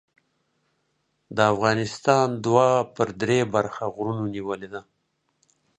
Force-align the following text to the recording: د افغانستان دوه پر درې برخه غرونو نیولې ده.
د 1.35 1.37
افغانستان 1.53 2.27
دوه 2.45 2.67
پر 2.95 3.07
درې 3.21 3.39
برخه 3.53 3.83
غرونو 3.95 4.23
نیولې 4.35 4.67
ده. 4.73 4.81